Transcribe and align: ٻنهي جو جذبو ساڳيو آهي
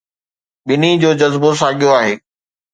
ٻنهي 0.67 0.91
جو 1.05 1.11
جذبو 1.21 1.51
ساڳيو 1.61 1.89
آهي 2.01 2.13